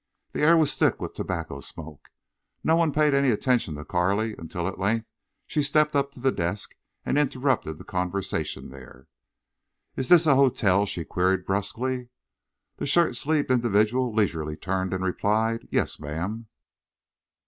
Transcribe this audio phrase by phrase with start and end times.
[0.31, 2.09] The air was thick with tobacco smoke.
[2.63, 5.05] No one paid any attention to Carley until at length
[5.45, 6.73] she stepped up to the desk
[7.05, 9.05] and interrupted the conversation there.
[9.95, 12.09] "Is this a hotel?" she queried, brusquely.
[12.77, 16.47] The shirt sleeved individual leisurely turned and replied, "Yes, ma'am."